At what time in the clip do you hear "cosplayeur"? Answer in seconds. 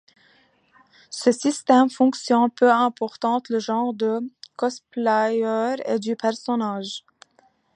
4.55-5.75